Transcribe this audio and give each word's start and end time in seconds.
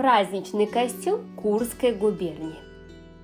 Праздничный 0.00 0.66
костюм 0.66 1.20
Курской 1.36 1.92
губернии. 1.92 2.69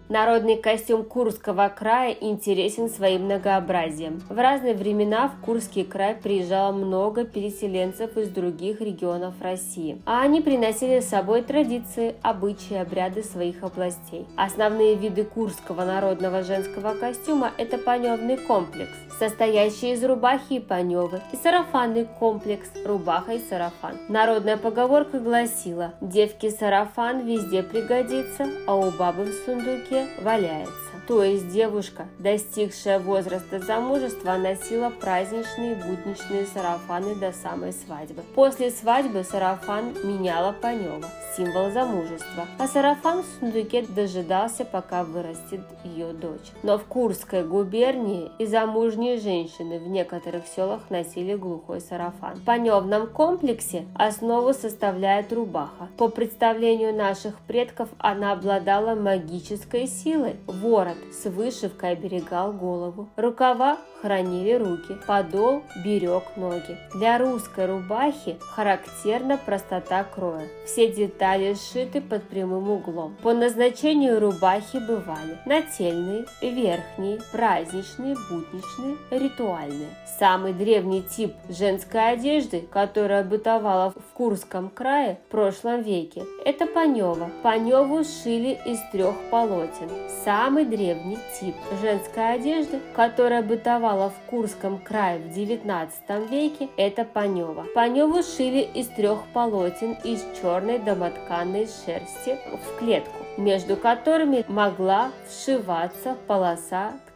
Народный 0.09 0.57
костюм 0.57 1.03
Курского 1.03 1.69
края 1.69 2.13
интересен 2.13 2.89
своим 2.89 3.25
многообразием. 3.25 4.23
В 4.29 4.39
разные 4.39 4.75
времена 4.75 5.27
в 5.29 5.45
Курский 5.45 5.83
край 5.83 6.15
приезжало 6.15 6.71
много 6.71 7.25
переселенцев 7.25 8.17
из 8.17 8.29
других 8.29 8.81
регионов 8.81 9.35
России, 9.41 10.01
а 10.07 10.23
они 10.23 10.41
приносили 10.41 11.01
с 11.01 11.09
собой 11.09 11.43
традиции, 11.43 12.15
обычаи, 12.23 12.77
обряды 12.77 13.25
своих 13.25 13.65
областей. 13.65 14.27
Основные 14.37 14.95
виды 14.95 15.25
курского 15.25 15.85
народного 15.85 16.45
женского 16.45 16.95
костюма– 16.95 17.51
это 17.59 17.77
паневный 17.77 18.37
комплекс, 18.37 18.93
состоящий 19.19 19.93
из 19.93 20.05
рубахи 20.05 20.55
и 20.55 20.61
паневы, 20.61 21.21
и 21.33 21.37
сарафанный 21.37 22.07
комплекс– 22.21 22.69
рубаха 22.87 23.33
и 23.33 23.41
сарафан. 23.41 23.97
Народная 24.09 24.57
поговорка 24.57 25.19
гласила 25.19 25.95
«девки 26.01 26.49
сарафан 26.49 27.27
везде 27.27 27.65
пригодится, 27.65 28.47
а 28.69 28.77
у 28.77 28.93
бабы 28.93 29.25
в 29.25 29.33
сундуке 29.45 29.96
руке 29.97 30.07
валяется. 30.19 30.73
То 31.07 31.23
есть 31.23 31.49
девушка, 31.51 32.07
достигшая 32.19 32.99
возраста 32.99 33.61
замужества, 33.61 34.37
носила 34.37 34.91
праздничные 34.91 35.77
будничные 35.77 36.47
сарафаны 36.47 37.15
до 37.15 37.33
самой 37.33 37.73
свадьбы. 37.73 38.23
После 38.35 38.71
свадьбы 38.73 39.23
сарафан 39.23 39.95
меняла 40.03 40.53
Панева, 40.53 41.09
символ 41.37 41.71
замужества, 41.71 42.47
а 42.59 42.67
сарафан 42.67 43.23
в 43.23 43.27
сундуке 43.39 43.83
дожидался, 43.83 44.65
пока 44.65 45.05
вырастет 45.05 45.61
ее 45.85 46.13
дочь. 46.13 46.51
Но 46.65 46.77
в 46.77 46.85
Курской 46.85 47.45
губернии 47.45 48.33
и 48.41 48.47
замужние 48.47 49.19
женщины 49.21 49.79
в 49.79 49.87
некоторых 49.87 50.43
селах 50.49 50.91
носили 50.91 51.37
глухой 51.37 51.81
сарафан. 51.81 52.35
В 52.35 52.45
паневном 52.45 53.07
комплексе 53.07 53.87
основу 53.95 54.55
составляет 54.55 55.33
рубаха. 55.33 55.89
По 55.97 56.09
представлению 56.09 56.93
наших 56.93 57.39
предков 57.47 57.91
она 57.99 58.33
обладала 58.33 58.97
магической 58.97 59.86
силой. 59.87 60.37
Ворот 60.47 60.97
с 61.13 61.29
вышивкой 61.29 61.93
оберегал 61.93 62.53
голову. 62.53 63.09
Рукава 63.17 63.79
хранили 64.01 64.53
руки, 64.53 64.97
подол 65.07 65.63
берег 65.85 66.23
ноги. 66.37 66.77
Для 66.95 67.19
русской 67.19 67.67
рубахи 67.67 68.37
характерна 68.41 69.39
простота 69.39 70.05
кроя. 70.05 70.47
Все 70.65 70.93
детали 70.93 71.55
сшиты 71.55 72.01
под 72.01 72.23
прямым 72.25 72.71
углом. 72.71 73.17
По 73.23 73.33
назначению 73.33 74.21
рубахи 74.21 74.79
бывали 74.79 75.39
нательные, 75.45 76.27
верхние, 76.41 77.19
праздничные, 77.33 78.17
будничные, 78.31 78.97
ритуальные. 79.11 79.89
Самый 80.19 80.55
древний 80.55 81.03
тип 81.03 81.35
женской 81.49 82.13
одежды, 82.13 82.67
которая 82.71 83.23
бытовала 83.23 83.91
в 83.91 84.15
Курском 84.15 84.71
крае 84.71 85.19
в 85.27 85.31
прошлом 85.31 85.83
веке, 85.83 86.23
это 86.45 86.67
панева. 86.67 87.31
Паневу 87.43 88.03
шили 88.03 88.59
из 88.65 88.79
трех 88.93 89.15
полотен. 89.31 89.76
Самый 90.25 90.65
древний 90.65 91.19
тип 91.39 91.55
женской 91.81 92.35
одежды, 92.35 92.81
которая 92.95 93.43
бытовала 93.43 94.11
в 94.11 94.31
Курском 94.31 94.79
крае 94.79 95.19
в 95.19 95.33
19 95.33 96.31
веке, 96.31 96.69
это 96.77 97.05
панева. 97.05 97.67
Паневу 97.75 98.23
шили 98.23 98.61
из 98.61 98.89
трех 98.89 99.21
полотен 99.33 99.97
из 100.05 100.25
черной 100.41 100.79
домотканной 100.79 101.67
шерсти 101.67 102.39
в 102.53 102.79
клетку, 102.79 103.25
между 103.37 103.77
которыми 103.77 104.45
могла 104.49 105.11
вшиваться 105.29 106.17
полоса 106.27 106.93
ткани, 107.07 107.16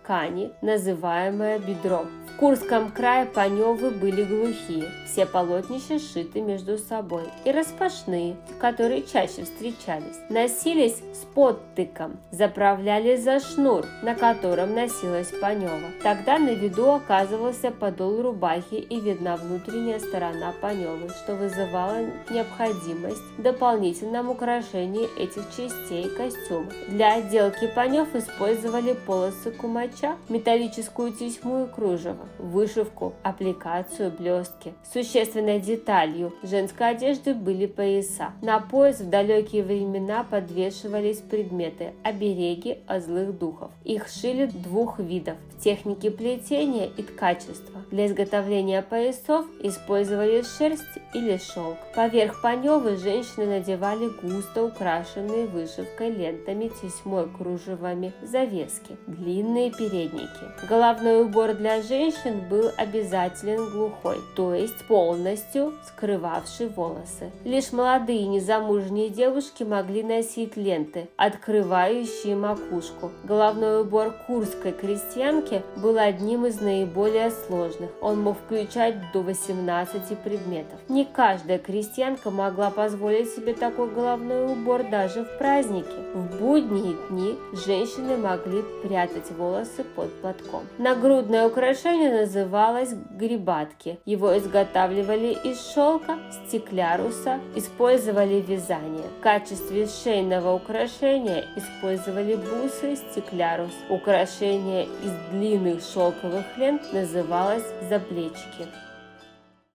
называемая 0.61 1.59
бедром. 1.59 2.09
В 2.27 2.37
Курском 2.41 2.91
крае 2.91 3.27
паневы 3.27 3.91
были 3.91 4.25
глухие, 4.25 4.89
все 5.06 5.27
полотнища 5.27 5.98
сшиты 5.98 6.41
между 6.41 6.79
собой, 6.79 7.25
и 7.45 7.51
распашные, 7.53 8.37
которые 8.59 9.03
чаще 9.03 9.45
встречались. 9.45 10.19
Носились 10.31 10.97
с 11.12 11.27
подтыком, 11.34 12.19
заправляли 12.31 13.17
за 13.17 13.41
шнур, 13.41 13.84
на 14.03 14.15
котором 14.15 14.75
носилась 14.75 15.31
панева. 15.41 15.91
Тогда 16.03 16.39
на 16.39 16.55
виду 16.55 16.93
оказывался 16.93 17.71
подол 17.71 18.22
рубахи 18.22 18.77
и 18.77 19.00
видна 19.00 19.37
внутренняя 19.37 19.99
сторона 19.99 20.55
паневы, 20.62 21.10
что 21.10 21.34
вызывало 21.34 21.99
необходимость 22.31 23.22
в 23.37 23.43
дополнительном 23.43 24.31
украшении 24.31 25.09
этих 25.21 25.44
частей 25.55 26.09
костюма. 26.09 26.71
Для 26.89 27.16
отделки 27.16 27.71
панев 27.75 28.15
использовали 28.15 28.94
полосы 29.06 29.50
кумача, 29.50 29.90
металлическую 30.28 31.12
тесьму 31.12 31.65
и 31.65 31.69
кружево 31.69 32.28
вышивку, 32.39 33.15
аппликацию, 33.23 34.11
блестки. 34.11 34.75
Существенной 34.93 35.61
деталью 35.61 36.34
женской 36.43 36.91
одежды 36.91 37.34
были 37.34 37.67
пояса. 37.67 38.33
На 38.43 38.61
пояс 38.61 39.01
в 39.01 39.09
далекие 39.09 39.62
времена 39.62 40.25
подвешивались 40.25 41.19
предметы– 41.19 41.95
обереги 42.03 42.78
от 42.87 43.05
злых 43.05 43.39
духов. 43.39 43.71
Их 43.84 44.09
шили 44.09 44.47
двух 44.47 44.99
видов– 44.99 45.37
в 45.56 45.62
технике 45.62 46.11
плетения 46.11 46.89
и 46.97 47.03
ткачества. 47.03 47.83
Для 47.91 48.07
изготовления 48.07 48.83
поясов 48.83 49.47
использовали 49.61 50.43
шерсть 50.43 50.84
или 51.12 51.37
шелк. 51.37 51.77
Поверх 51.95 52.41
паневы 52.41 52.97
женщины 52.97 53.47
надевали 53.47 54.09
густо 54.22 54.65
украшенные 54.65 55.47
вышивкой 55.47 56.11
лентами, 56.11 56.71
тесьмой, 56.81 57.28
кружевами 57.28 58.12
завески, 58.22 58.97
длинные 59.07 59.71
передники. 59.80 60.44
Головной 60.68 61.22
убор 61.22 61.54
для 61.54 61.80
женщин 61.80 62.41
был 62.50 62.70
обязателен 62.76 63.70
глухой, 63.70 64.18
то 64.36 64.54
есть 64.54 64.84
полностью 64.86 65.72
скрывавший 65.86 66.68
волосы. 66.68 67.30
Лишь 67.44 67.72
молодые 67.72 68.26
незамужние 68.26 69.08
девушки 69.08 69.62
могли 69.62 70.02
носить 70.02 70.56
ленты, 70.56 71.08
открывающие 71.16 72.36
макушку. 72.36 73.10
Головной 73.24 73.80
убор 73.80 74.14
курской 74.26 74.72
крестьянки 74.72 75.62
был 75.76 75.97
одним 75.97 76.44
из 76.44 76.60
наиболее 76.60 77.30
сложных. 77.30 77.91
Он 78.02 78.20
мог 78.20 78.36
включать 78.36 78.97
до 79.14 79.22
18 79.22 80.18
предметов. 80.18 80.78
Не 80.88 81.06
каждая 81.06 81.58
крестьянка 81.58 82.30
могла 82.30 82.70
позволить 82.70 83.30
себе 83.30 83.54
такой 83.54 83.88
головной 83.88 84.52
убор 84.52 84.84
даже 84.91 85.24
в 85.24 85.38
праздники. 85.38 85.88
В 86.12 86.38
будние 86.38 86.97
дни 87.08 87.38
женщины 87.64 88.18
могли 88.18 88.62
прятать 88.82 89.30
волосы 89.70 89.84
под 89.94 90.12
платком. 90.20 90.62
Нагрудное 90.78 91.47
украшение 91.47 92.20
называлось 92.20 92.94
грибатки. 93.10 93.98
Его 94.04 94.36
изготавливали 94.36 95.36
из 95.44 95.72
шелка, 95.72 96.19
стекляруса, 96.47 97.41
использовали 97.54 98.41
вязание. 98.41 99.04
В 99.19 99.22
качестве 99.22 99.86
шейного 99.86 100.54
украшения 100.54 101.44
использовали 101.56 102.36
бусы, 102.36 102.97
стеклярус. 102.97 103.72
Украшение 103.88 104.84
из 104.84 105.12
длинных 105.30 105.82
шелковых 105.82 106.44
лент 106.56 106.92
называлось 106.92 107.64
заплечки. 107.88 108.66